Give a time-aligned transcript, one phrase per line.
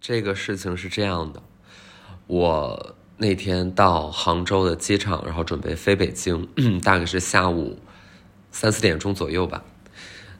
[0.00, 1.42] 这个事情是这样的，
[2.26, 6.48] 我那天到杭州的机场，然后准备飞北京，
[6.80, 7.78] 大概是下午
[8.50, 9.62] 三四点钟左右吧。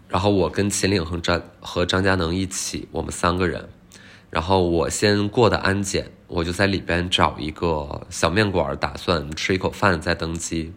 [0.08, 3.68] 然后我跟秦岭和张和张佳能一起，我们三个人。
[4.30, 10.72] 然后我先过的安检，我就在里边找一个小面馆，打算吃一口饭再登机。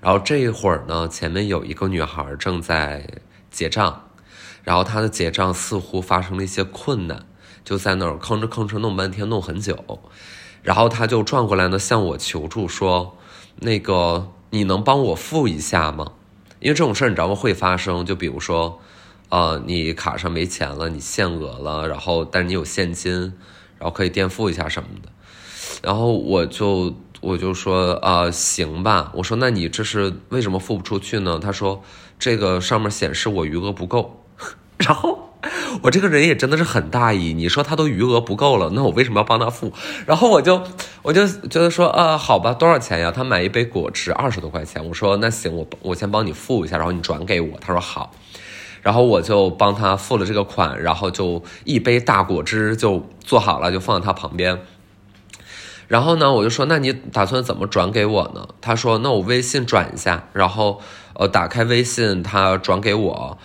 [0.00, 3.06] 然后这一会儿呢，前面有一个女孩正在
[3.50, 4.08] 结账，
[4.64, 7.26] 然后她的结账似乎发生了一些困难。
[7.68, 9.98] 就在那儿吭哧吭哧弄半天，弄很久，
[10.62, 13.18] 然后他就转过来呢，向我求助说
[13.60, 16.12] ：“那个，你能帮我付一下吗？
[16.60, 17.34] 因为这种事儿你知道吗？
[17.34, 18.06] 会发生。
[18.06, 18.80] 就比如说，
[19.28, 23.34] 呃，你卡上没钱了，你限额了，然后但是你有现金，
[23.78, 25.10] 然后可以垫付一下什么的。
[25.82, 29.12] 然后我就我就说啊，行吧。
[29.16, 31.38] 我说那你这是为什么付不出去呢？
[31.38, 31.82] 他说
[32.18, 34.24] 这个上面显示我余额不够。
[34.78, 35.18] 然后。
[35.82, 39.72] 我这个人也真的是很大意，你说他都余额不够了，那我为什么要帮他付？
[40.06, 40.62] 然后我就
[41.02, 43.12] 我就觉得说，啊，好吧，多少钱呀？
[43.14, 44.84] 他买一杯果汁二十多块钱。
[44.86, 47.58] 我说那行，我我先帮你付一下，然后你转给我。
[47.60, 48.12] 他说好，
[48.82, 54.60] 然后我就帮他付了这个款，然后就一杯大果汁就做好了，就放在他旁边。
[55.86, 58.46] 然后呢，我就说那你打算怎么转给我呢？
[58.60, 60.80] 他说那我微信转一下，然后
[61.14, 63.38] 呃打开微信，他转给我。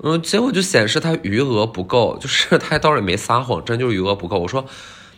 [0.00, 4.38] 嗯，结果就显示他余额不够，就是 他倒是也没撒谎，真就是余额不够。
[4.38, 4.64] 我说，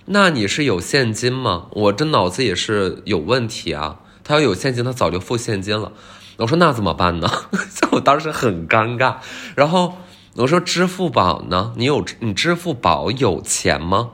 [0.07, 1.67] 那你是有现金吗？
[1.73, 3.99] 我这脑子也是有问题啊。
[4.25, 5.93] 他要有现金，他早就付现金了。
[6.39, 7.31] 我说那怎么办呢？
[7.93, 9.17] 我当时很尴尬。
[9.55, 9.99] 然后
[10.37, 11.75] 我说支付宝呢？
[11.77, 14.13] 你有你支付宝有钱吗？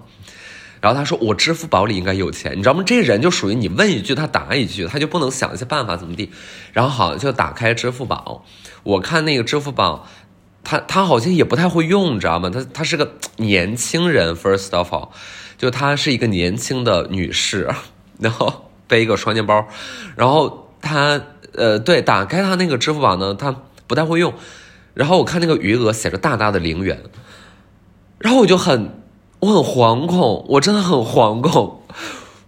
[0.80, 2.82] 然后他说我支付宝里应该有钱，你知道吗？
[2.84, 6.32] 这人就属于你问一句他答一句，他就不能想一些办法怎么地。
[6.72, 8.44] 然后好就打开支付宝，
[8.82, 10.08] 我看那个支付宝。
[10.68, 12.50] 他他好像也不太会用，你知道吗？
[12.50, 15.10] 他他是个年轻人，first of all，
[15.56, 17.70] 就她是一个年轻的女士，
[18.18, 19.68] 然后背一个双肩包，
[20.16, 21.22] 然后她
[21.54, 23.54] 呃对，打开她那个支付宝呢，她
[23.86, 24.34] 不太会用，
[24.94, 27.00] 然后我看那个余额写着大大的零元，
[28.18, 29.04] 然后我就很
[29.38, 31.82] 我很惶恐，我真的很惶恐。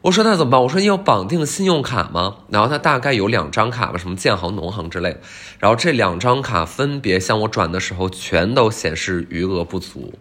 [0.03, 0.62] 我说那怎么办？
[0.62, 2.38] 我说你有绑定信用卡吗？
[2.50, 5.19] 然后他大概有两张卡吧，什么建行、农行之类。
[5.59, 10.14] 然后这两张卡分别向我转的时候，全都显示余额不足。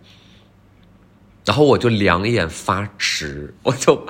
[1.45, 4.05] 然后我就两眼发直，我就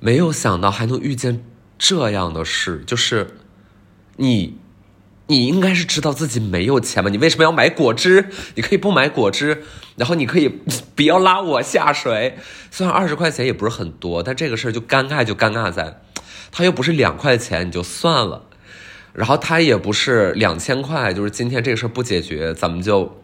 [0.00, 1.44] 没有想到还能遇见
[1.78, 3.38] 这样的事，就是
[4.16, 4.58] 你。
[5.28, 7.10] 你应该是知道自己没有钱吧？
[7.10, 8.28] 你为什么要买果汁？
[8.54, 9.64] 你可以不买果汁，
[9.96, 10.48] 然后你可以
[10.94, 12.38] 不要拉我下水。
[12.70, 16.00] 虽然二十块钱也不是很多，但这个事儿就尴尬，就尴尬在，
[16.52, 18.46] 他又不是两块钱，你就算了。
[19.12, 23.20] 然后他也不是两千块，就是今天这个事儿不解决，咱们就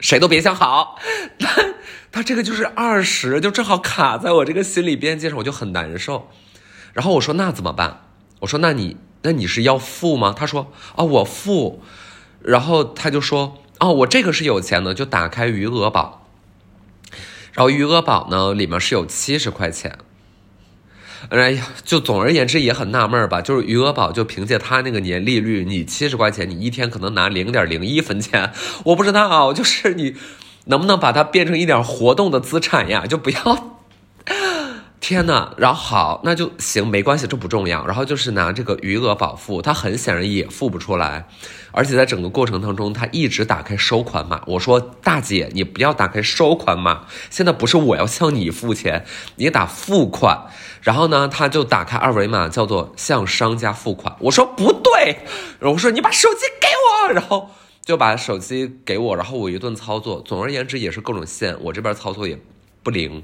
[0.00, 0.98] 谁都别想好。
[1.38, 1.62] 他
[2.10, 6.28] 他这个就是二十，就正好卡在我这个心理边界上，我就很难受。
[6.92, 8.00] 然后我说那怎么办？
[8.40, 8.96] 我说那你。
[9.24, 10.34] 那你是要付吗？
[10.36, 11.82] 他说啊，我付，
[12.42, 16.28] 然后他就说啊，我这个是有钱的，就打开余额宝，
[17.54, 19.98] 然后余额宝呢里面是有七十块钱，
[21.30, 28.52] 哎呀，就总而言之也很纳闷吧，就是余额宝就凭借他那个年利率，你七十块钱，你一天可能拿零点零一分钱，
[28.84, 30.14] 我不知道啊，就是你
[30.66, 33.06] 能不能把它变成一点活动的资产呀？
[33.06, 33.80] 就不要。
[35.06, 37.84] 天呐，然后好，那就行，没关系，这不重要。
[37.84, 41.28] 然后就是拿这个余额宝付，他很显然也付不出来，
[41.72, 44.40] 而且在整个过程当中，他一直打开收款码。
[44.46, 49.04] 我说大姐，你不要打开收款码，现在不是我要向你付钱，
[49.36, 50.46] 你打付款。
[50.80, 54.16] 然后呢，他就打开二维码，叫做向商家付款。
[54.20, 55.18] 我说不对，
[55.58, 56.66] 然后我说你把手机给
[57.06, 57.50] 我，然后
[57.84, 62.38] 就把手机给我，然后我一顿操作，总而言之也是各种线，我这边操作也
[62.82, 63.22] 不灵，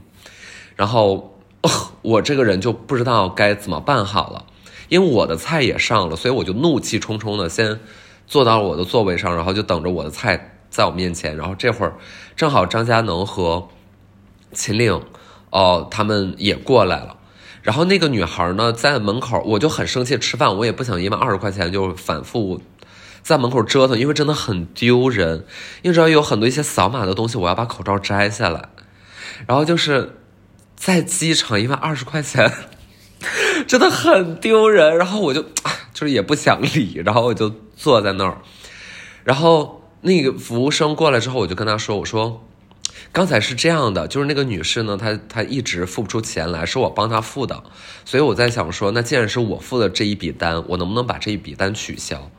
[0.77, 1.39] 然后。
[2.03, 4.47] 我这个人就不知道该怎么办好了，
[4.89, 7.79] 因为我的菜也上了，所以我就怒气冲冲的先
[8.27, 11.37] 坐到了我的座位上，然后就等着我的菜在我面前。
[11.37, 11.95] 然后这会儿
[12.35, 13.69] 正好张佳能和
[14.53, 15.03] 秦岭
[15.51, 17.19] 哦他们也过来了，
[17.63, 20.17] 然后那个女孩呢在门口，我就很生气。
[20.17, 22.63] 吃饭我也不想因为二十块钱就反复
[23.21, 25.45] 在门口折腾，因为真的很丢人。
[25.83, 28.71] 因为知道有很多一些扫码的东西，我要把口罩摘下来，
[29.47, 30.17] 然后就是。
[30.81, 32.51] 在机场，一万二十块钱
[33.69, 35.43] 真的很丢人，然后我就
[35.93, 38.39] 就是也不想理，然后我就坐在那儿，
[39.23, 42.49] 然后那个服务生过来之后，我就跟他说：“我说
[43.13, 47.63] 刚才是这样的，就是那个女士呢，她她一直付不出钱来，是我帮她付的，
[48.07, 52.31] 所以我在想说，那既然是我付的这一笔单，我能不能把这一笔单取消？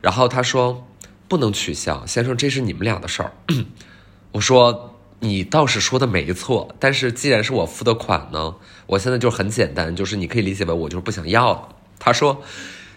[0.00, 0.86] 然后他说
[1.26, 3.32] 不能取消，先生，这是你们俩的事儿。
[4.30, 4.86] 我说。
[5.22, 8.54] 你倒是说的没错，但是既然是我付的款呢，
[8.86, 11.68] 我现在就很简单，就是你可以理解为我就是不想要了。
[11.98, 12.42] 他说，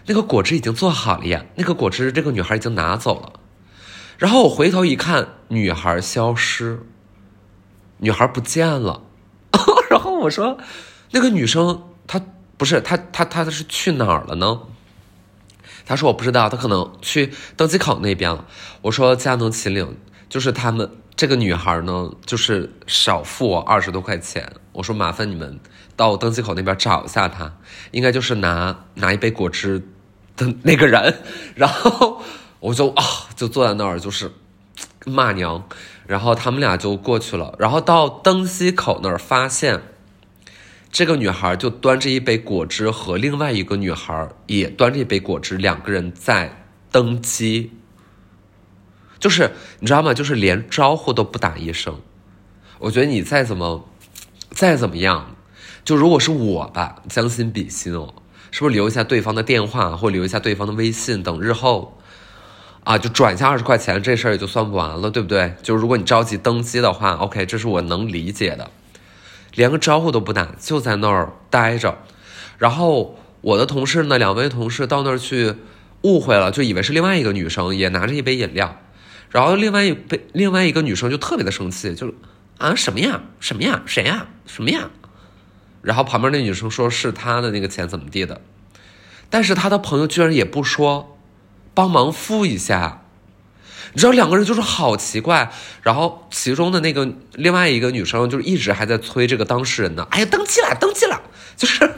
[0.06, 3.40] 那个果汁已经做好了呀，那个果汁这个女孩已经拿走了。
[4.16, 6.80] 然后我回头一看，女孩消失，
[7.98, 9.02] 女孩不见了。
[9.90, 10.56] 然后我说，
[11.10, 12.18] 那个女生她
[12.56, 14.60] 不是她她她是去哪儿了呢？
[15.84, 18.46] 他说我不知道，她可能去登机口那边了。
[18.80, 19.98] 我说佳能秦岭
[20.30, 20.90] 就是他们。
[21.16, 24.52] 这个女孩呢，就是少付我二十多块钱。
[24.72, 25.60] 我说麻烦你们
[25.94, 27.56] 到登机口那边找一下她，
[27.92, 29.86] 应该就是拿拿一杯果汁
[30.36, 31.22] 的那个人。
[31.54, 32.20] 然后
[32.58, 33.04] 我就啊，
[33.36, 34.32] 就坐在那儿就是
[35.06, 35.68] 骂娘。
[36.06, 37.54] 然后他们俩就过去了。
[37.58, 39.80] 然后到登机口那儿，发现
[40.90, 47.70] 这个女孩就端着一杯果汁，和另外一个女孩也端着一杯果汁，两个人在登机。
[49.24, 50.12] 就是你知道吗？
[50.12, 51.98] 就是连招呼都不打一声。
[52.78, 53.88] 我觉得你再怎么，
[54.50, 55.34] 再怎么样，
[55.82, 58.12] 就如果是我吧，将心比心哦，
[58.50, 61.98] 是不是留一下对方的电话，或留一下对方的微信，等日后，
[62.84, 65.54] 啊，就转一下二十块钱，这事儿也就算不完了，对不对？
[65.62, 68.70] 就如果你着急登机的话，OK，这是我能理解的。
[69.54, 71.96] 连个招呼都不打，就在那儿待着。
[72.58, 75.54] 然后我的同事呢，两位同事到那儿去，
[76.02, 78.76] 误会了，就以为是另外一个女生，也拿着一杯饮料。
[79.34, 82.14] 然后另外一被另外一个女生就特别的生气，就
[82.56, 83.20] 啊什么呀？
[83.40, 83.82] 什么呀？
[83.84, 84.28] 谁呀？
[84.46, 84.90] 什么呀，
[85.82, 88.40] 然后旁边那女生说是她的那个钱怎么地的，
[89.28, 91.18] 但是她的朋友居然也不说
[91.74, 93.02] 帮忙付一下，
[93.92, 95.50] 你知道两个人就是好奇怪。
[95.82, 101.20] 然后其中的那个另外一个女生就是一直还在催这个当事人呢，哎呀登记了登记了，
[101.56, 101.90] 就是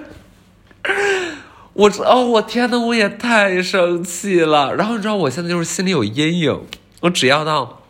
[1.74, 4.74] 我哦我天呐，我也太生气了。
[4.74, 6.62] 然后你知道我现在就是心里有阴影。
[7.06, 7.82] 我只要到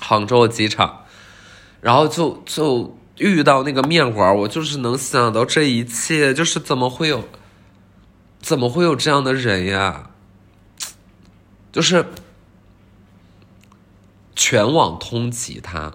[0.00, 1.04] 杭州机场，
[1.80, 7.24] 然后就就遇到那个面馆，我就是能想到这一切，就是怎么会有，
[8.40, 10.10] 怎么会有这样的人呀？
[11.72, 12.04] 就是
[14.36, 15.94] 全网通缉他，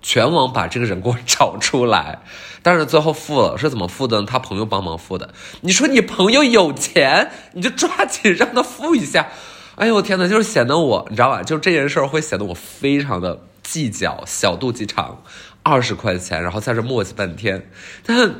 [0.00, 2.20] 全网把这个人给我找出来，
[2.62, 4.22] 但是最后付了，是怎么付的？
[4.22, 5.34] 他朋友帮忙付的。
[5.60, 9.28] 你说你朋友有钱，你就抓紧让他付一下。
[9.76, 11.42] 哎呦我天哪，就是显得我，你知道吧？
[11.42, 15.22] 就这件事儿会显得我非常的计较，小肚鸡肠，
[15.64, 17.68] 二十块钱，然后在这磨叽半天。
[18.04, 18.34] 但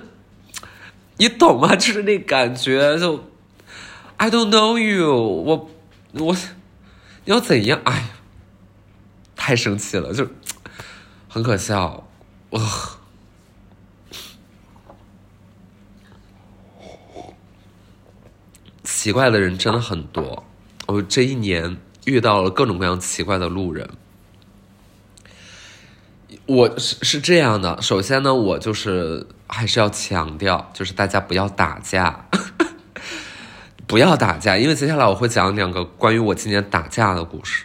[1.16, 1.74] 你懂吗？
[1.74, 3.24] 就是那感觉，就
[4.16, 5.70] I don't know you，我
[6.12, 6.36] 我
[7.24, 7.80] 要怎样？
[7.84, 8.10] 哎，
[9.34, 10.28] 太生气了，就
[11.28, 12.06] 很可笑。
[12.50, 12.60] 哇，
[18.84, 20.44] 奇怪的人真的很多。
[20.86, 23.88] 我这一年遇到了各种各样奇怪的路人，
[26.46, 27.80] 我是是这样的。
[27.80, 32.28] 首先呢，我就是还是要强调，就是大家不要打架，
[33.86, 37.64] 不要打架，因为接下来我会讲两个关于我今年打架的故事，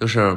[0.00, 0.36] 就是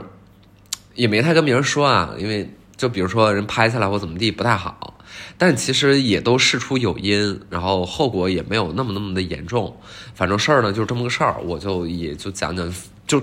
[0.96, 4.99] 也没太跟别人说啊，因为就比如说人拍下来或怎么地不太好。
[5.38, 9.76] 但其实也都事出有因，然后后果也没有那么那么的严重。
[10.14, 12.74] 反正事儿呢就是这么个事儿，我就也就讲讲，
[13.08, 13.22] 就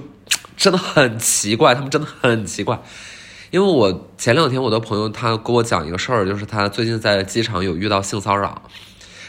[0.56, 2.80] 真的很奇怪，他们真的很奇怪。
[3.50, 8.62] 因为我前两天我的朋友他跟我讲一个事儿，就是他最近在机场有遇到性骚扰，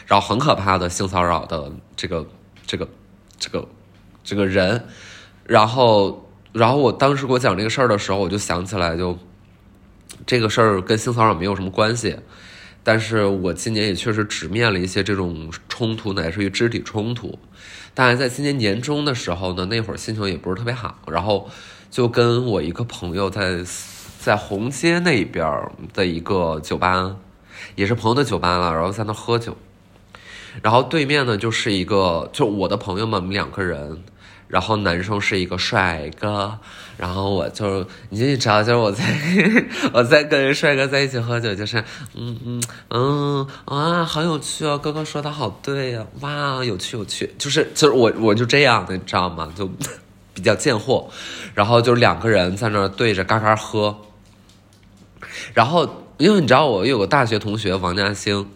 [0.06, 2.26] 然后很可怕的性骚扰的这个
[2.66, 2.88] 这个
[3.38, 3.68] 这个
[4.24, 4.86] 这个人，
[5.46, 9.18] 然后然后我当时给我讲这个事儿的时候，我就想起来，就
[10.26, 12.18] 这个事儿跟性骚扰没有什么关系。
[12.88, 17.38] 但是我今年也确实直面了一些这种冲突，乃至于肢体冲突。
[17.94, 21.50] 大概在今年年中的时候呢，那会儿心情也不是特别好，然后
[21.92, 23.62] 就跟我一个朋友在
[24.18, 27.18] 在红街那边的一个酒吧，
[27.76, 29.58] 也是朋友的酒吧了，然后在那喝酒。
[30.62, 34.02] 然后对面呢就是一个，就我的朋友们，我们两个人。
[34.48, 36.58] 然后男生是一个帅哥，
[36.98, 39.04] 然后我就你就知道，就是我在
[39.94, 41.78] 我在跟帅哥在一起喝酒，就是
[42.16, 49.54] 嗯嗯嗯啊，好有趣哦，哥哥说的好对呀，哇，有趣有趣，就是就是我我就这样的，你知道吗？
[49.56, 49.70] 就
[50.34, 51.08] 比较贱货，
[51.54, 53.96] 然后就是两个人在那对着嘎嘎喝，
[55.54, 58.50] 然后因为你知道我有个大学同学王嘉兴，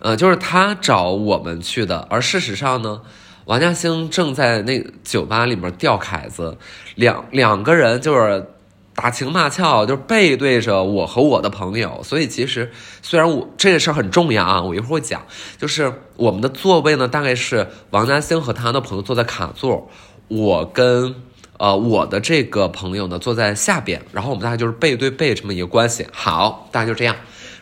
[0.00, 3.02] 呃，就是他找我们去的，而事实上呢。
[3.46, 6.56] 王嘉兴正在那酒吧里面钓凯子，
[6.94, 8.46] 两两个人就是
[8.94, 12.00] 打情骂俏，就背对着我和我的朋友。
[12.02, 12.70] 所以其实
[13.02, 15.20] 虽然我这个事儿很重要啊，我一会儿会讲。
[15.58, 19.90] 就是我们的座位呢，大概是王嘉兴和他的朋友坐在卡座，
[20.28, 21.14] 我跟
[21.58, 26.06] 呃，我的这个朋友呢坐在下边，然后我们大概就是背对背这么一个关系。
[26.12, 27.14] 好，大概就这样。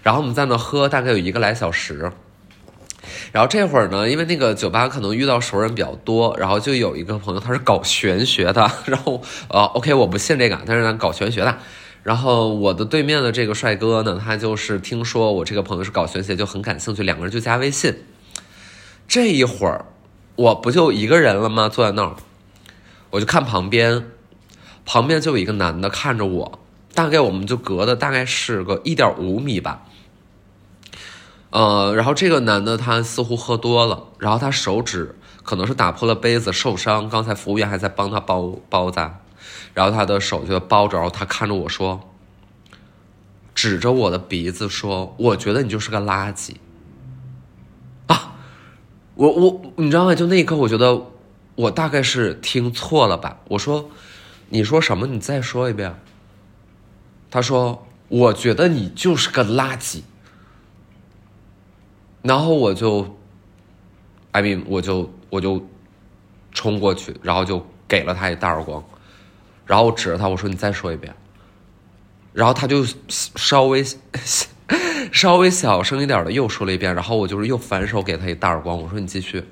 [0.03, 2.12] 然后我们在那喝，大概有一个来小时。
[3.33, 11.59] 然后这会儿呢，因为那个酒吧可能遇到熟人比较多，然后就有一个朋友他是搞玄学的，然后呃，OK，我不信这个，但是呢搞玄学的。
[12.03, 17.97] 然后我的对面的这个帅哥呢，他就是听说我这个朋友是搞玄学，就很感兴趣，两个人就加微信。
[19.07, 19.85] 这一会儿，
[20.35, 21.69] 我不就一个人了吗？
[21.69, 22.17] 坐在那儿，
[23.11, 24.05] 我就看旁边，
[24.85, 26.59] 旁边就有一个男的看着我，
[26.93, 29.83] 大概我们就隔的大概是个一点五米吧。
[31.53, 39.21] 呃，然后这个男的他似乎喝多了，然后他手指可能是打破了杯子受伤，刚才服务员还在帮他包包扎，
[39.75, 42.09] 然后他的手就包着，然后他看着我说，
[43.55, 46.55] 指着我的鼻子说：“我觉得你就是个垃圾。”
[48.09, 48.35] 啊，
[49.15, 50.15] 我我你知道吗？
[50.15, 51.03] 就那一刻，我觉得
[51.55, 53.37] 我大概是听错了吧？
[53.49, 53.91] 我说
[54.49, 55.07] ：“你说什么？
[55.07, 55.95] 你再说一遍。”
[57.31, 60.01] 他说：“我觉得你就是个垃圾。”
[62.23, 63.19] 然后我就
[64.31, 65.67] ，I mean，我就我就
[66.52, 68.83] 冲过去，然后就给了他一大耳光，
[69.67, 71.14] 然后我指着他我说：“你再说一遍。”
[72.33, 73.85] 然后他就稍微
[75.12, 79.45] 稍微小声一点的又说了一遍，然后我就是又反手给他一大耳光，我说：“你继续。”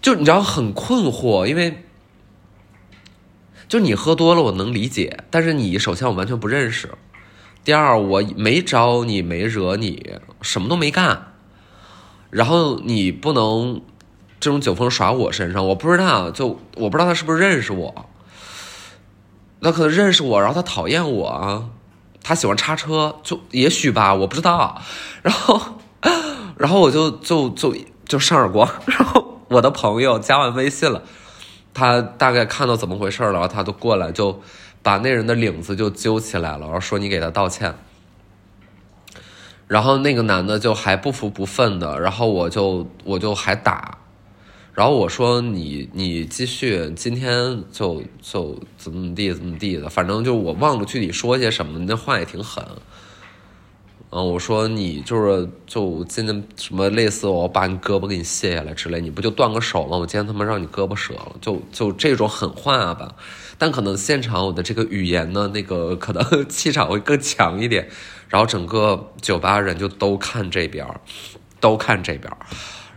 [0.00, 1.82] 就你知道很困惑，因为
[3.66, 6.88] 就你喝多了我能理解，但是你首先我完全不认识。
[7.66, 11.32] 第二，我没招你，没惹你，什么都没干，
[12.30, 13.82] 然后你不能
[14.38, 18.08] 这种酒疯耍我身上，我不知道，就我不知道他是不是认识我，
[19.58, 21.68] 那可能认识我，然后他讨厌我，
[22.22, 24.80] 他喜欢叉车，就也许吧，我不知道，
[25.22, 25.60] 然后，
[26.56, 31.02] 然后我就就就就上耳光，然后我的朋友加完微信了，
[31.74, 34.40] 他大概看到怎么回事了，他都过来就。
[34.86, 37.74] 把那人的领子就揪起来了，然后说你给他道歉。
[39.66, 43.98] 然后那个男的就还不服不忿的，然后我就我就还打，
[44.72, 52.64] 然后我说你你继续，今天就就怎么怎么地怎么地的，反正就我忘了具体说些什么，那话也挺狠。
[54.18, 59.98] 嗯，我说你就是就今天什么类似我把你胳膊给你卸下来之类，你不就断个手吗？
[59.98, 63.14] 我今天他妈让你胳膊折了，就就这种狠话吧。
[63.58, 67.86] 但可能现场我的这个语言呢，那个可能 气场会更强一点，
[68.30, 70.86] 然后整个酒吧人就都看这边，
[71.60, 72.32] 都看这边，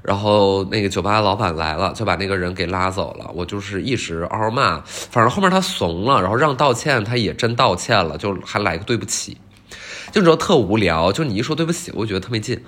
[0.02, 3.30] 然后那个酒吧老板来了，就把那个人给拉走了。
[3.36, 9.38] 我就是一直嗷骂，反正后面他怂了，然后让道歉，他也真道歉了，就还来个对不起。
[10.12, 12.64] 就你知道特无聊，就你一说对不起，我觉得特没劲，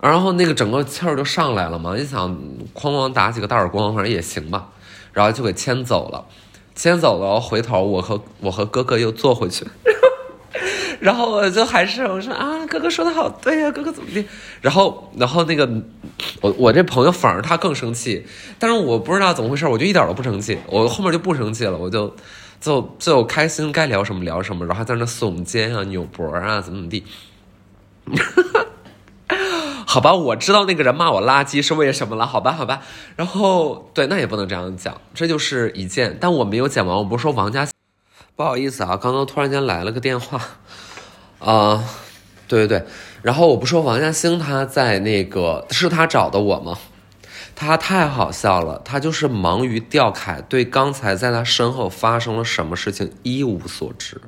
[0.00, 2.30] 然后那个整个气儿就上来了嘛，一想
[2.74, 4.68] 哐哐打几个大耳光，反正也行吧，
[5.12, 6.26] 然后就给牵走了，
[6.74, 9.64] 牵走了，回头我和我和哥哥又坐回去，
[11.02, 14.24] 然后我就还是我说啊，哥哥说的好对呀，哥哥怎么地，
[14.60, 15.68] 然后然后那个
[16.40, 18.24] 我我这朋友反而他更生气，
[18.58, 22.14] 但是我不知道怎么回事，我就一点都不生气，我后面就不生气了，我就。
[22.62, 27.04] 就就开心，该聊什么聊什么，然后还在那耸肩啊、扭脖啊，怎么怎么地。
[29.84, 32.24] 好吧，我知道那个人骂我垃圾是为什么了。
[32.24, 32.80] 好吧，好吧。
[33.16, 36.16] 然后对，那也不能这样讲，这就是一件。
[36.20, 37.66] 但我没有剪完，我不是说王家，
[38.36, 40.40] 不好意思啊，刚刚突然间来了个电话。
[41.44, 41.84] 啊，
[42.46, 42.86] 对对对，
[43.22, 46.78] 然后我不说王家兴他在那个是他找的我吗？
[47.54, 54.20] 他太好笑了，他就是忙于吊凯，对刚才在他身后发生了什么事情一无所知。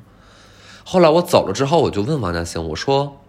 [0.83, 3.21] 后来我走了之后，我就问王嘉兴，我说：“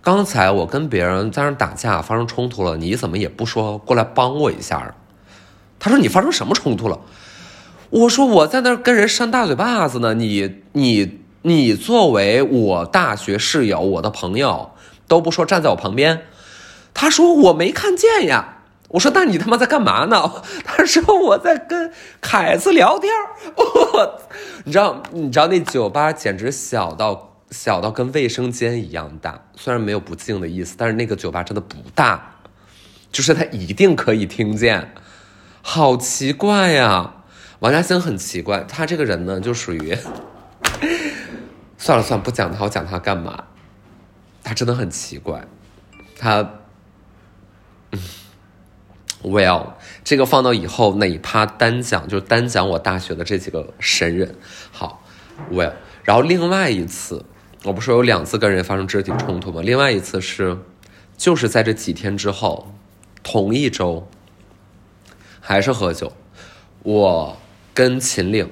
[0.00, 4.94] 刚才我跟别人在那打架，发生冲突了，你怎么也不说过来帮我一下？”
[5.80, 7.00] 他说：“你发生什么冲突了？”
[7.90, 14.72] 我说：“我在那跟人扇大嘴巴子呢，你你你作为我大学室友，我的朋友
[15.08, 16.26] 都不说站在我旁边。”
[16.92, 18.58] 他说：“我没看见呀。”
[18.90, 20.30] 我说：“那你他妈在干嘛呢？”
[20.64, 23.12] 他说：“我在跟凯子聊天
[23.54, 24.20] 我，
[24.64, 29.44] 你知道，你知道那酒吧简直小到小到跟卫生间一样大。
[29.56, 32.34] 虽然没有不敬的意思，但是那个酒吧真的不大，
[33.12, 34.92] 就是他一定可以听见。
[35.62, 37.14] 好奇怪呀！
[37.60, 39.96] 王嘉欣很奇怪，他这个人呢，就属于
[41.80, 43.44] 算了算了，不讲他，我讲他干嘛？
[44.44, 45.48] 他真的很奇怪，
[46.18, 46.48] 他
[47.90, 47.98] 嗯。
[49.22, 54.34] Well，这个放到以后哪趴单讲，就单讲我大学的这几个神人。
[54.72, 55.02] 好
[55.50, 57.26] ，Well，然后另外一次，
[57.64, 59.60] 我不是有两次跟人发生肢体冲突吗？
[59.62, 60.56] 另外一次是，
[61.18, 62.74] 就是在这几天之后，
[63.22, 64.08] 同一周，
[65.38, 66.14] 还是喝酒，
[66.82, 67.36] 我
[67.74, 68.50] 跟秦岭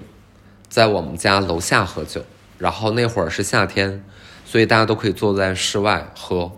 [0.68, 2.22] 在我们家楼下喝酒，
[2.58, 4.04] 然后那会儿是夏天，
[4.44, 6.50] 所以大家都可以坐在室外喝。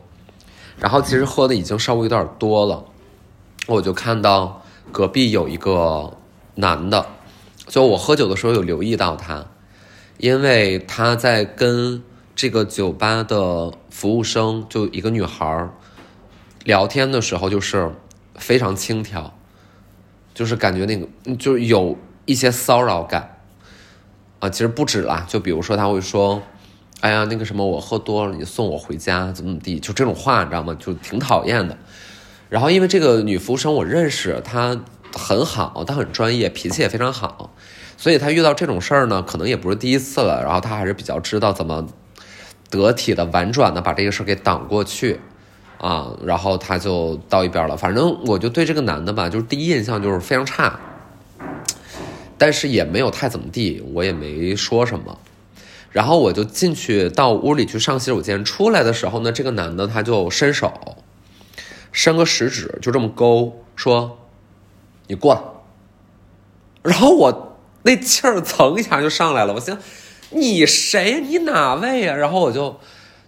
[0.79, 2.85] 然后其实喝的已经稍微有点多了，
[3.67, 6.17] 我就看到隔壁有一个
[6.55, 7.07] 男的，
[7.67, 9.47] 就我喝酒的时候有留意到他，
[10.17, 12.03] 因为他在跟
[12.35, 15.69] 这个酒吧的服务生，就一个女孩
[16.65, 17.93] 聊天的时候，就是
[18.37, 19.33] 非常轻佻，
[20.33, 23.40] 就是感觉那个就是有一些骚扰感
[24.41, 26.43] 啊，其实不止啦，就比如说他会说。
[27.03, 30.77] 哎呀，那个什么，我喝多了，你送我回家，怎么怎么地，就这种话，你知道吗？
[30.79, 31.75] 就挺讨厌的。
[32.51, 34.79] 然后因为这个女服务生我认识，她
[35.17, 37.55] 很好，她很专业，脾气也非常好，
[37.97, 40.43] 所以她遇到这种事儿呢，可能也不是第一次了。
[40.45, 41.87] 然后她还是比较知道怎么
[42.69, 45.19] 得体的、婉转的把这个事儿给挡过去
[45.79, 46.15] 啊。
[46.23, 47.79] 然后她就到一边了。
[47.79, 50.79] 反正我就对这个男的吧，就是第一印象就是非常差，
[52.41, 55.19] 但是也没有太怎么地，我也没说什么。
[55.91, 60.97] 然后我就进去到屋里去上洗手间，出来的时候呢，这个男的他就伸手，
[61.93, 64.17] 伸个食指就这么勾，说
[65.09, 65.41] ：“你过来。”
[66.83, 69.77] 然后我那气儿蹭一下就上来了，我想
[70.31, 71.21] 你谁？
[71.21, 72.15] 你哪位呀？
[72.15, 72.81] 然后我就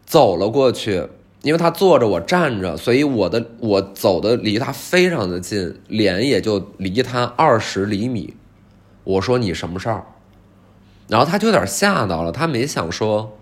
[0.07, 1.07] 走了过去，
[1.43, 8.33] 因为他坐着我站着，所以我的我走的离他非常的近，脸也就离他二十厘米。
[9.05, 10.05] 我说你什么事儿？
[11.09, 13.39] 然后他就有点吓到了，他没想说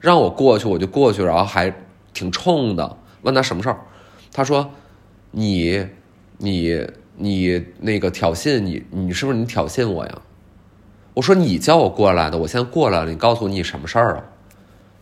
[0.00, 1.72] 让我过去，我就过去，然后还
[2.12, 3.78] 挺冲的，问他什么事儿。
[4.32, 4.70] 他说
[5.30, 5.86] ：“你、
[6.38, 10.18] 你、你那个挑衅你，你是不是你挑衅我呀？”
[11.14, 14.24] 我说：“你叫我过来的，我现在过来了，你告诉我你什么事儿啊？”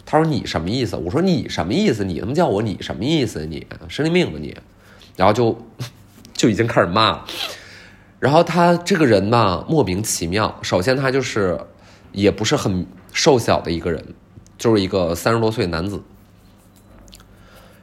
[0.04, 2.04] 他说：“你什么意思？”我说：“你什么意思？
[2.04, 3.46] 你他妈叫我你什么意思？
[3.46, 4.58] 你神经病吧你？”
[5.16, 5.56] 然后就
[6.34, 7.24] 就已经开始骂。
[8.20, 10.56] 然后他这个人吧，莫名其妙。
[10.62, 11.58] 首先他就是。
[12.12, 14.04] 也不是很瘦小的一个人，
[14.58, 16.02] 就是一个三十多岁男子。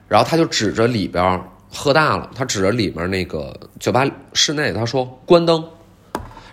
[0.10, 1.41] 然后他就指着里边
[1.72, 5.63] 喝大了，他指着里面那个酒吧室内，他说关灯。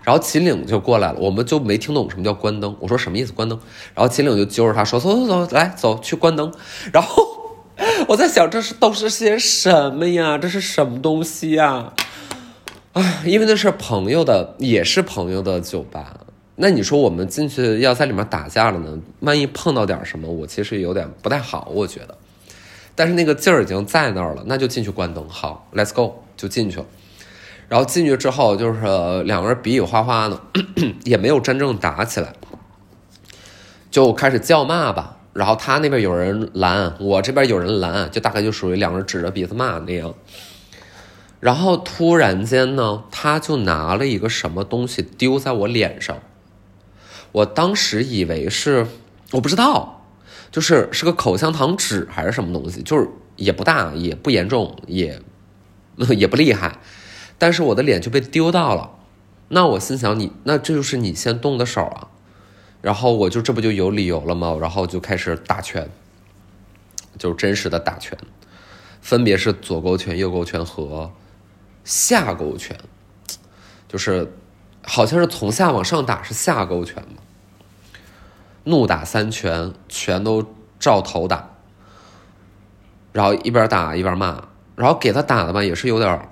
[0.05, 2.77] 然后秦岭就过来了，我们就没听懂什么叫关灯。
[2.79, 3.33] 我说什么意思？
[3.33, 3.59] 关灯。
[3.93, 6.55] 然后秦岭就揪着他说：“走走走，来走去关灯。”
[6.95, 7.27] 然后
[8.07, 10.39] 我在想，这是都是些什么呀？
[10.39, 11.93] 这是什么东西呀？
[12.95, 16.21] 啊，因为那是朋友的，也是朋友的酒吧。
[16.55, 19.01] 那你说我们进去要在里面打架了呢？
[19.19, 22.17] 万一碰到点什么，我其实有点不太好，我觉得。
[22.95, 25.29] 但是那个劲儿已经在那儿了，那就进去关灯。
[25.29, 26.87] 好，Let's go，就进去了。
[27.69, 28.81] 然后进去之后，就是
[29.25, 30.41] 两个人比比划划的，
[31.03, 32.33] 也没有真正打起来，
[33.91, 35.17] 就开始叫骂吧。
[35.33, 40.15] 然后他那边有人拦，我这边有人拦，就大概就属于两个人指着鼻子骂那样。
[41.45, 46.23] 然后突然间呢，他就拿了一个什么东西丢在我脸上。
[47.33, 48.87] 我当时以为是，
[49.33, 50.07] 我不知道，
[50.51, 55.21] 就是是个口香糖纸还是什么东西，就是也不大，也不严重，也
[56.17, 56.79] 也不厉害，
[57.37, 58.93] 但是我的脸就被丢到了。
[59.49, 62.09] 那我心想，你那这就是你先动的手啊，
[62.81, 64.57] 然后我就这不就有理由了吗？
[64.59, 65.91] 然后就开始打拳，
[67.19, 68.17] 就是真实的打拳，
[69.03, 71.13] 分别是左勾拳、右勾拳和
[71.85, 72.77] 下勾拳，
[73.87, 74.33] 就是
[74.83, 77.23] 好像是从下往上打是下勾拳嘛。
[78.65, 80.43] 怒打三拳，全都
[80.81, 81.51] 照头打，
[83.13, 86.29] 然后一边打一边骂，然后给他打的吧也是有点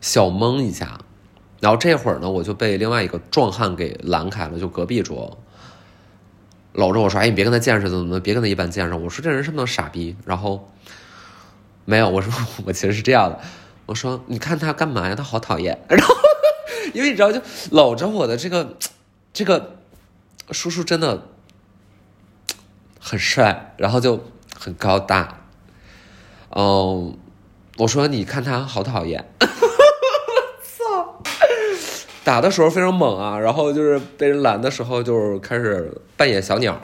[0.00, 0.98] 小懵一下，
[1.60, 5.38] 然后这会儿呢我就被另外一个壮汉给拦开了，就隔壁桌，
[6.72, 10.70] 搂着我说：“哎，你别跟他见识，怎么怎么，别跟他一般见识。”我说：“这人是不是傻逼？”然后
[11.84, 12.32] 没有，我说
[12.64, 13.40] 我其实是这样的，
[13.90, 15.14] 我说：“你看他干嘛呀？
[15.16, 15.76] 他好讨厌。
[15.90, 16.14] ”然后
[16.94, 18.76] 因为你知道，就搂着我的这个
[19.32, 19.76] 这个
[20.50, 21.26] 叔叔真的。
[23.02, 24.22] 很帅，然后就
[24.54, 25.40] 很高大，
[26.54, 27.16] 嗯，
[27.78, 29.24] 我说你看他好讨厌，
[30.62, 31.22] 操，
[32.22, 36.78] 打的时候非常猛啊，然后就是被人拦的时候，就开始扮演小鸟，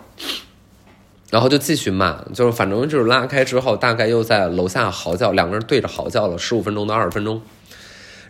[1.30, 7.42] 然后就继续骂，就是反正就是拉开之后，大概又在楼下嚎叫，两个人对着嚎叫了十五分钟到二十分钟，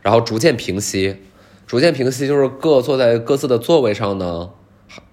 [0.03, 1.17] 然后逐渐平息，
[1.67, 4.51] 逐渐平息，就是各坐在各自的座位上呢，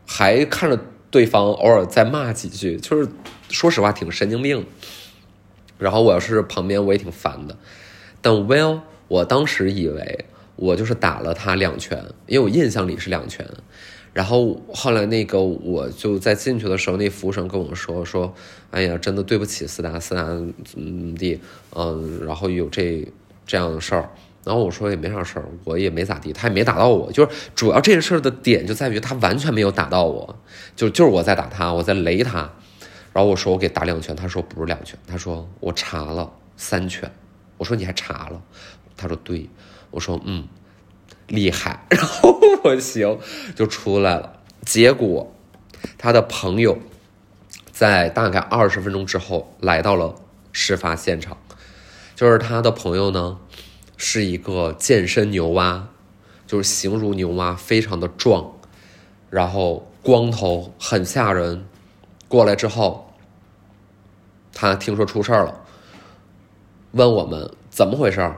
[0.07, 0.79] 还看着。
[1.13, 3.07] 对方偶尔再骂几句，就是
[3.47, 4.65] 说实话挺神经病。
[5.77, 7.55] 然后我要是旁边，我也挺烦的。
[8.19, 13.47] 但 Well，我当时以为我就是打了他两拳，因为我印象里是两拳。
[14.13, 18.31] 然后后来那个我就在进去的时候，那服务生跟我说说
[18.69, 20.21] ：“哎呀，真的对不起，斯达斯达，
[20.75, 21.39] 嗯地，
[21.75, 23.07] 嗯，然后有这
[23.47, 24.09] 这样的事儿，
[24.43, 30.37] 然后我说也没啥事儿，我也没咋地，他也没打到我，就是主要这个事儿的点就在于他完全没有打到我，
[30.75, 32.51] 就就是我在打他，我在雷他。
[33.13, 37.11] 然后我说我给打两拳，他说不是两拳，他说我查了三拳。
[37.57, 38.41] 我说你还查了？
[38.95, 39.49] 他说对。
[39.91, 40.47] 我说嗯，
[41.27, 41.85] 厉害。
[41.89, 43.19] 然后我行
[43.55, 44.39] 就出来了。
[44.65, 45.33] 结果
[45.97, 46.77] 他的朋友
[47.71, 50.15] 在大概二十分钟之后来到了
[50.51, 51.37] 事发现场，
[52.15, 53.39] 就是他的朋友呢。
[53.95, 55.87] 是一个健身牛蛙，
[56.45, 58.51] 就是形如牛蛙，非常的壮，
[59.29, 61.65] 然后光头，很吓人。
[62.27, 63.13] 过来之后，
[64.51, 65.61] 他听说出事了，
[66.91, 68.33] 问我们怎么回事。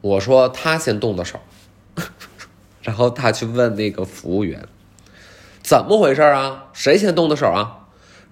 [0.00, 1.38] 我说他先动的手，
[2.88, 4.66] 然后他去问那个服务员，
[5.62, 6.68] 怎么回事啊？
[6.72, 7.80] 谁先动的手啊？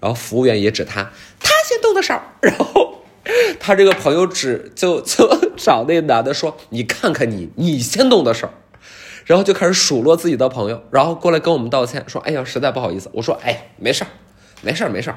[0.01, 3.03] 然后服务员也指他，他先动的手， 然后。
[3.61, 8.49] 他这个朋友指就 就找那男的说：“你看看你，你先动的手。”
[9.27, 14.11] 然后就开始数落自己的朋友，然后过来跟我们道歉说：“哎呀，实在不好意思。”我说：“哎，没事儿，
[14.63, 15.17] 没事儿，没事儿。”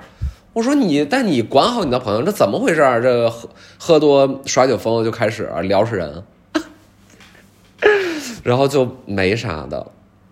[0.53, 2.99] 我说：“你，但你管好你的朋友，这怎么回事啊？
[2.99, 6.23] 这喝喝多耍酒疯就开始撩死人，
[8.43, 9.91] 然后就没啥的。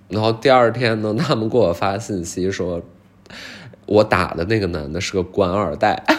[0.10, 2.82] 然后第二天呢，他们给我发信息说，
[3.86, 6.04] 我打的那个男的是个官二代。”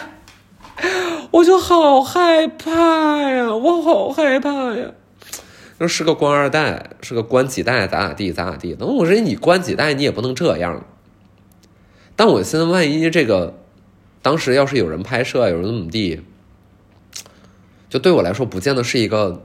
[1.31, 4.91] 我就好害怕呀，我好害怕呀！
[5.77, 8.75] 那是个官二代，是个官几代，咋咋地咋咋地。
[8.79, 10.83] 那我说你官几代，你也不能这样。
[12.15, 13.59] 但我现在万一这个，
[14.23, 16.21] 当时要是有人拍摄，有人怎么地，
[17.89, 19.43] 就对我来说，不见得是一个，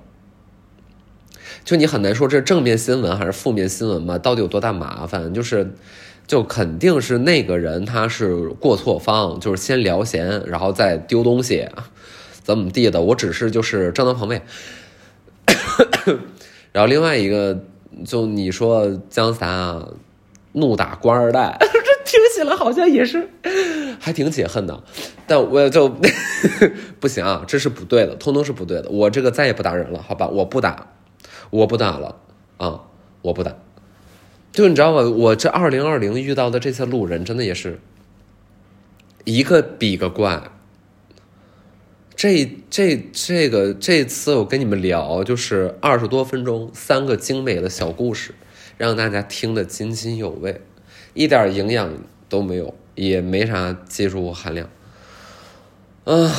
[1.64, 4.18] 就你很难说这是正面新闻还是负面新闻嘛？
[4.18, 5.32] 到底有多大麻烦？
[5.32, 5.74] 就是。
[6.26, 11.68] 就肯定是那个人，他是过错方，就是先聊闲，然后再丢东西，
[12.42, 12.98] 怎么地的？
[13.02, 14.40] 我只是就是正当防卫。
[16.72, 17.62] 然后另外一个，
[18.06, 19.86] 就你说江洒
[20.52, 21.66] 怒打官二代，这
[22.06, 23.28] 听起来好像也是
[24.00, 24.82] 还挺解恨的，
[25.26, 25.94] 但我就
[26.98, 28.88] 不行啊，这是不对的，通通是不对的。
[28.88, 30.26] 我这个再也不打人了，好吧？
[30.26, 30.94] 我不打，
[31.50, 32.20] 我不打了
[32.56, 32.82] 啊，
[33.22, 33.54] 我不打。
[34.52, 35.02] 就你知道吗？
[35.02, 37.80] 我这二零二零遇到的这些路人，真的也是
[39.24, 40.50] 一个比一个怪。
[42.16, 48.36] 这这这个这次我跟你们聊，就是二十多分钟，三个精美的小故事，
[48.78, 50.60] 让大家听得津津有味，
[51.14, 51.92] 一点营养
[52.28, 54.70] 都没有，也没啥技术含量。
[56.04, 56.32] 啊，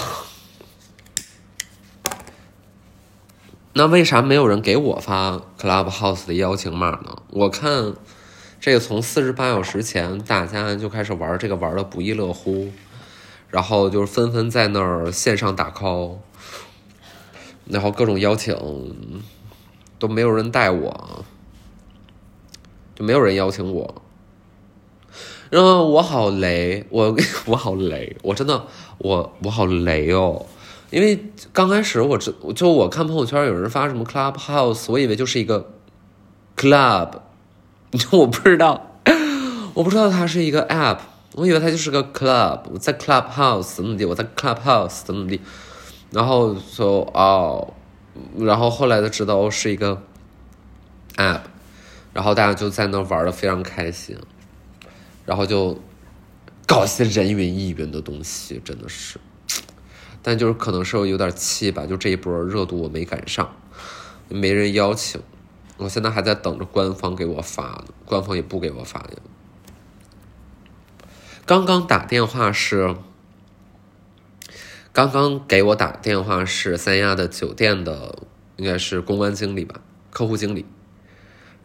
[3.78, 7.22] 那为啥没有人给我发 Clubhouse 的邀请码呢？
[7.30, 7.94] 我看。
[8.58, 12.72] 这个从四十八小时前，大家就开始玩这个，玩的不亦乐乎，
[13.52, 16.16] 然后就是纷纷在那儿线上打 call，
[17.68, 18.56] 然后各种邀请，
[20.00, 21.26] 都没有人带我，
[22.96, 24.02] 就没有人邀请我，
[25.52, 28.66] 然后我好雷，我 我好雷，我真的
[28.98, 30.44] 我我好雷哦，
[30.96, 35.74] 因为刚开始我知就我看朋友圈有人发什么 Clubhouse，我以为就是一个
[36.56, 37.20] club。
[38.12, 39.02] 我不知道，
[39.74, 41.00] 我不知道它是一个 app，
[41.34, 45.42] 我以为它就是个 club，在 clubhouse 怎么地，我在 clubhouse 怎么地，
[46.12, 47.74] 然后说哦，
[48.38, 50.02] 然后后来才知道是一个
[51.18, 51.42] app，
[52.14, 54.18] 然后大家就在那玩的非常开心，
[55.26, 55.78] 然后就
[56.66, 59.20] 搞一些人云亦云的东西，真的是，
[60.28, 63.56] 但就是可能是我有点气吧，就这一波热度我没赶上，
[64.28, 65.22] 没人邀请。
[65.78, 69.18] 我现在还在等着官方给我发呢，官方也不给我发呀。
[71.46, 72.96] 刚刚打电话是，
[74.92, 78.18] 刚刚给我打电话是三亚的酒店的，
[78.58, 80.66] 应该是公关经理吧，客户经理。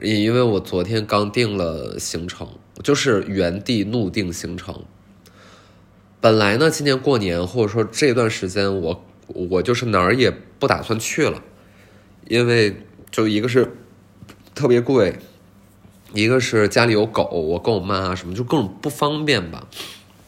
[0.03, 2.47] 因为我昨天刚定了行程，
[2.85, 4.85] 就是原地怒定行程。
[6.21, 11.43] 本来呢，今年过年或者说这段时间，我我就是哪儿也不打算去了，
[12.29, 13.77] 因为就一个是。
[14.53, 15.17] 特别贵，
[16.13, 19.67] 一个是家里有狗，我跟我妈什么就各种不方便吧。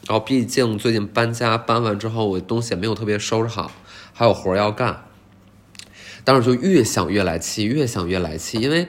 [0.07, 3.71] 然后毕竟最近搬家，搬完之后我东西也没有特别收拾好，
[4.13, 5.03] 还有活要干。
[6.23, 8.87] 但是就越想越来气，越想越来气，因为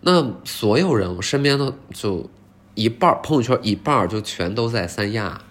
[0.00, 2.30] 那所有人，我身边的就
[2.74, 5.42] 一半朋友圈一半就全都在三亚，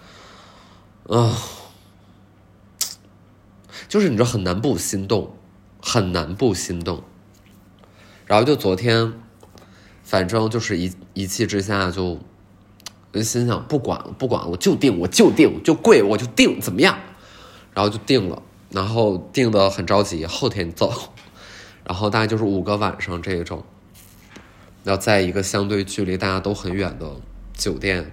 [1.07, 1.37] 啊，
[3.87, 5.33] 就是你说很难不心动，
[5.81, 7.01] 很难不心动。
[8.25, 9.13] 然后就昨天，
[10.03, 12.19] 反正就是一一气之下就，
[13.23, 16.99] 心想不管了不管了，我就定我就定就贵我就定怎么样，
[17.73, 21.13] 然后就定了，然后定的很着急，后天走，
[21.87, 23.63] 然后大概就是五个晚上这一种，
[24.83, 27.21] 要在一个相对距离大家都很远的
[27.53, 28.11] 酒店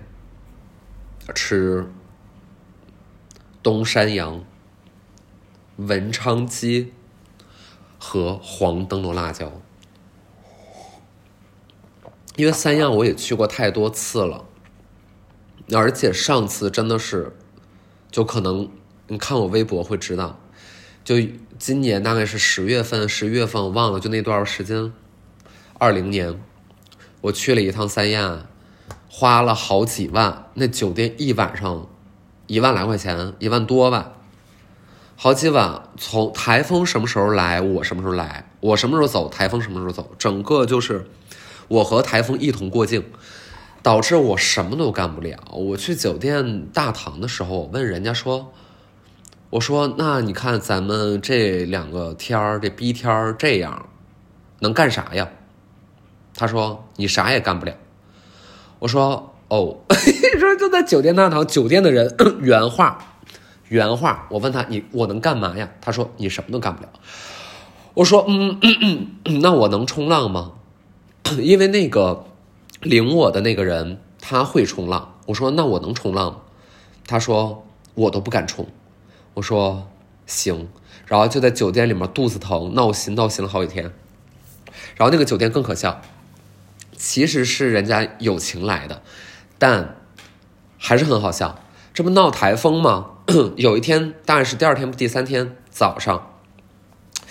[1.34, 1.90] 吃
[3.64, 4.44] 东山羊、
[5.76, 6.92] 文昌鸡
[7.98, 9.50] 和黄灯笼辣椒。
[12.36, 14.44] 因为三亚我也去过太多次了，
[15.72, 17.34] 而且上次真的是，
[18.10, 18.70] 就可能
[19.06, 20.38] 你看我微博会知道，
[21.02, 21.16] 就
[21.58, 24.92] 今年大概是十月份、十一月份我忘了，就那段时间，
[25.78, 26.38] 二零年，
[27.22, 28.46] 我去了一趟三亚，
[29.08, 31.88] 花了好几万，那酒店一晚上
[32.46, 34.12] 一万来块钱，一万多吧，
[35.16, 35.82] 好几晚。
[35.96, 41.08] 从台风什么时候来，我什么时候来，我什么时候走，台风什么时候走，整个就是。
[41.66, 43.02] 我和台风一同过境，
[43.82, 45.38] 导致我什么都干不了。
[45.50, 48.52] 我去酒店大堂的时候，我问人家说
[49.48, 53.88] ：“我说那你看咱们这两个天儿，这逼天儿这样，
[54.58, 55.26] 能干啥呀？”
[56.36, 57.74] 他说：“你啥也干不了。”
[58.80, 59.78] 我说：“哦，
[60.38, 63.18] 说就在酒店大堂，酒店的人 原话，
[63.68, 64.26] 原话。
[64.30, 65.70] 我问他你我能干嘛呀？
[65.80, 66.88] 他说你什么都干不了。
[67.94, 70.52] 我说嗯嗯，那我能冲浪吗？”
[71.40, 72.26] 因为那个
[72.80, 76.40] 领我的那个人他会冲浪，我说那我能冲浪吗，
[77.06, 78.66] 他说我都不敢冲，
[79.34, 79.88] 我说
[80.26, 80.68] 行，
[81.06, 83.84] 然后就在酒店里面肚子疼闹心闹心了好几天，
[84.96, 86.02] 然后那个酒店更可笑，
[86.96, 89.02] 其实是人家友情来的，
[89.66, 89.96] 但
[90.76, 91.58] 还是很好笑，
[91.94, 93.12] 这不闹台风吗？
[93.56, 96.32] 有一天大概是第二天不第三天早上。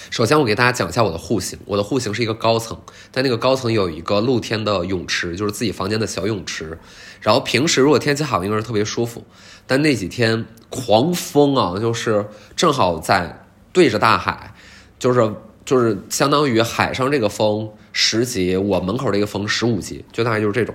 [0.10, 1.60] 首先，我给大家讲一下我的户型。
[1.66, 2.76] 我的户型是一个高层，
[3.12, 6.80] 但那个高层有一个露天的泳池，就是自己房间的小泳池。
[7.22, 9.24] 然后平时如果天气好，应该是特别舒服。
[9.68, 14.56] 但那几天狂风啊，就是正好在对着大海，
[14.98, 20.74] 就是就是相当于海上这个风十级，我门口这个风十五级，就大概就是这种。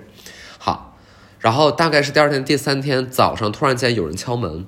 [0.61, 0.97] 好，
[1.39, 4.67] 然后大概是第二天、第三天早上，突然间有人敲门。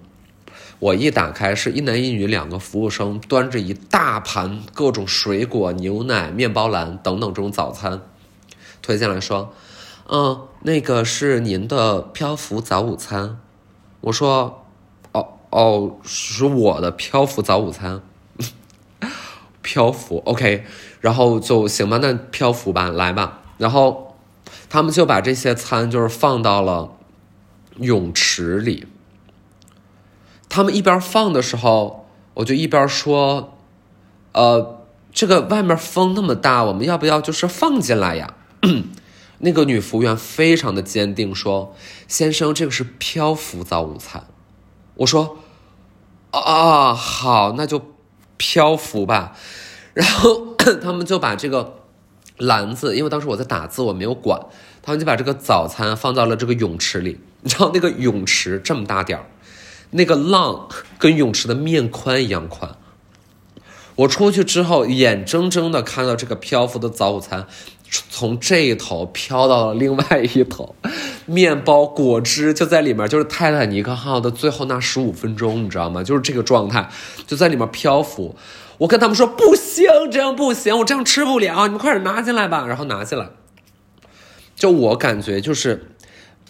[0.78, 8.00] 我一打开，是一男一女两个服务生端着一大盘各种水果、牛奶、面包篮等等这种早餐，
[8.80, 9.52] 推进来说
[10.08, 13.38] ：“嗯，那个是您的漂浮早午餐。”
[14.00, 14.64] 我说
[15.12, 18.00] ：“哦哦，是我的漂浮早午餐。
[19.60, 20.64] ”漂浮，OK，
[21.02, 23.42] 然后就行吧，那漂浮吧，来吧。
[23.58, 24.09] 然后
[24.70, 26.96] 他们就把这些餐就是放到了
[27.76, 28.86] 泳池里。
[30.48, 33.58] 他们一边放的时候，我就一边说
[34.32, 38.34] ：“呃，这个外面风那么大，我们要不要就是放进来呀？”
[39.42, 41.74] 那个女服务员非常的坚定说
[42.06, 44.24] ：“先生，这个是漂浮早午餐。”
[44.96, 45.38] 我说
[46.30, 47.82] ：“啊，好，那就
[48.36, 49.34] 漂浮吧。”
[49.94, 51.79] 然后 他们就把这个
[52.40, 54.40] 篮子，因为当时我在打字，我没有管，
[54.82, 57.20] 他们就把这个早餐放到了这个泳池里。
[57.42, 59.26] 你知道那个泳池这么大点儿。
[59.92, 62.76] 那个浪跟泳池的面宽一样宽。
[63.96, 67.46] 我出去之后，眼睁睁的看到这个漂浮的早午餐，
[68.08, 70.74] 从这一头飘到了另外一头，
[71.30, 76.02] 面包、果汁就在里面，就是泰坦尼克号的最后那十五分钟，你知道吗？
[76.02, 76.90] 就是这个状态，
[77.26, 78.34] 就在里面漂浮。
[78.78, 82.66] 我跟他们说不行，这样不行，我这样吃不了，你们快点拿进来吧。
[82.66, 83.28] 然后拿进来，
[84.56, 85.86] 就我感觉就是。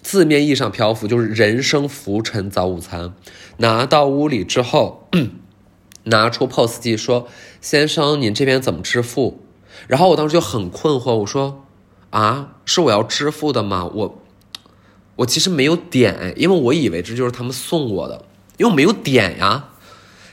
[0.02, 3.12] 字面意义上漂浮就是人生浮沉早午餐，
[3.58, 5.10] 拿到屋里之后，
[6.04, 7.28] 拿出 POS 机说
[7.60, 9.42] ：“先生，您这边怎么支付？”
[9.86, 11.66] 然后我当时就很困惑，我说
[12.08, 13.84] ：“啊，是我要支付的吗？
[13.84, 14.19] 我
[15.20, 18.24] 我其实没有点，因为我以为这就是他们送我的，
[18.56, 19.68] 因为我没有点呀。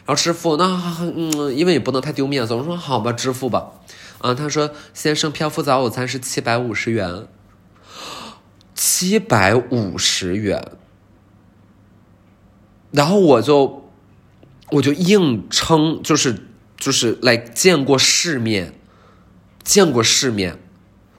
[0.06, 0.64] 然后支付，那
[1.02, 3.72] 嗯，因为也不能太丢面子，我说好吧，支付吧。
[4.20, 7.28] 啊，他说：“先生，漂浮早午餐是七百五十元。”
[8.74, 10.78] 七百五十元，
[12.92, 13.90] 然后我就
[14.72, 16.48] 我就硬撑，就是
[16.78, 18.74] 就是来见过世面，
[19.64, 20.60] 见过世面，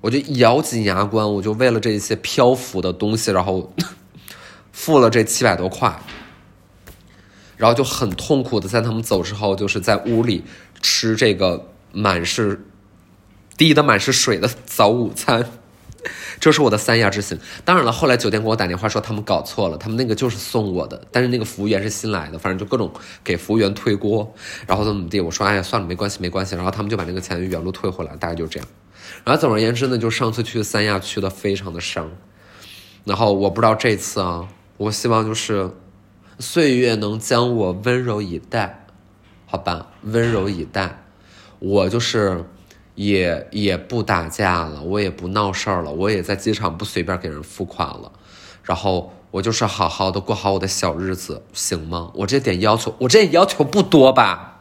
[0.00, 3.72] 我就咬紧牙关，我就为了这些漂浮的东西，然后
[4.72, 6.00] 付了这七百多块，
[7.56, 10.44] 然后就很痛苦的在他们走之后，就是在屋里
[10.80, 12.64] 吃这个满是
[13.56, 15.44] 滴的满是水的早午餐。
[16.38, 17.36] 这是我的三亚之行。
[17.64, 22.92] 当然了，后来酒店给我打电话说他们搞错了，他们那个就是送我的，但是那个服务员是新来的，反正就各种
[23.24, 24.32] 给服务员推锅，
[24.64, 25.20] 然后怎么怎么地。
[25.20, 26.54] 我说哎呀，算了，没关系，没关系。
[26.54, 28.68] 然后他们就把那个钱原路退回来，大概就是这样。
[29.24, 32.10] 然后总而言之呢，就上次去三亚去的非常的伤。
[33.04, 35.70] 然后我不知道这次啊，我希望就是
[36.38, 38.86] 岁月能将我温柔以待，
[39.46, 41.04] 好吧，温柔以待。
[41.58, 42.44] 我就是。
[42.98, 48.10] 也也不打架了，我也不闹事儿了，我也在机场不随便给人付款了，
[48.64, 52.10] 然后我就是好好的过好我的小日子，行吗？
[52.12, 54.57] 我这点要求，我这要求不多吧？